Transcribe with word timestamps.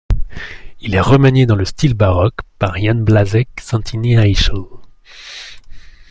Il 0.79 0.95
est 0.95 0.99
remanié 0.99 1.45
dans 1.45 1.55
le 1.55 1.63
style 1.63 1.93
baroque 1.93 2.39
par 2.57 2.75
Jan 2.79 2.95
Blažej 2.95 3.45
Santini-Aichel. 3.59 4.57